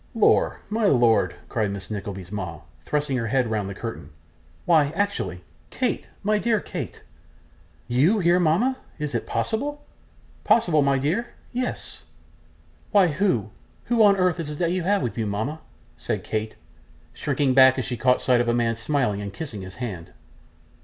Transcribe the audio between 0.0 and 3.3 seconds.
'Lor, my lord!' cried Miss Nickleby's mama, thrusting her